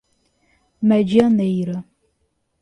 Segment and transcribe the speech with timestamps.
[0.89, 1.77] Medianeira